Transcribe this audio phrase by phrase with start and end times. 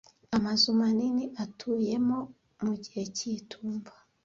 [0.37, 2.19] amazu manini atuyemo
[2.63, 3.91] mu gihe cy'itumba